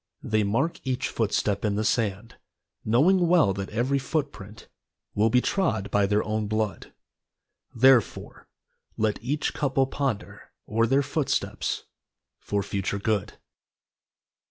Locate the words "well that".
3.27-3.69